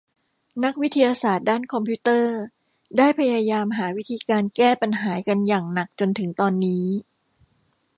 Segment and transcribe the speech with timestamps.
[0.63, 2.35] นักวิทยาศาสตร์ด้านคอมพิวเตอร์
[2.97, 6.85] ได้พยายามหาวิธีการแก้ปัญหากันอย่างหนักจนถึงตอนนี้